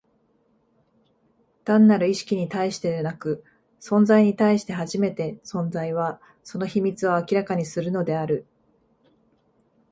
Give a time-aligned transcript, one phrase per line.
[1.63, 3.43] 単なる意識に対してでなく、
[3.79, 8.47] 存在に対して初めて、存在は、その秘密を明らかにするのである。